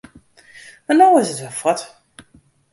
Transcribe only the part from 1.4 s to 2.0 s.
wer fuort.